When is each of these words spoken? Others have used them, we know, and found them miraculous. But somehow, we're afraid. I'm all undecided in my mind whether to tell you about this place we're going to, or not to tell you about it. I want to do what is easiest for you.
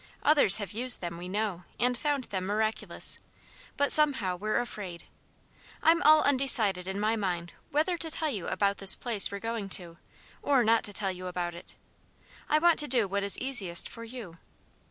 Others 0.23 0.57
have 0.57 0.71
used 0.71 0.99
them, 0.99 1.15
we 1.19 1.29
know, 1.29 1.63
and 1.79 1.95
found 1.95 2.23
them 2.23 2.43
miraculous. 2.45 3.19
But 3.77 3.91
somehow, 3.91 4.35
we're 4.35 4.59
afraid. 4.59 5.03
I'm 5.83 6.01
all 6.01 6.23
undecided 6.23 6.87
in 6.87 6.99
my 6.99 7.15
mind 7.15 7.53
whether 7.69 7.99
to 7.99 8.09
tell 8.09 8.31
you 8.31 8.47
about 8.47 8.79
this 8.79 8.95
place 8.95 9.31
we're 9.31 9.37
going 9.37 9.69
to, 9.77 9.99
or 10.41 10.63
not 10.63 10.83
to 10.85 10.91
tell 10.93 11.11
you 11.11 11.27
about 11.27 11.53
it. 11.53 11.75
I 12.49 12.57
want 12.57 12.79
to 12.79 12.87
do 12.87 13.07
what 13.07 13.21
is 13.21 13.37
easiest 13.37 13.87
for 13.87 14.03
you. 14.03 14.39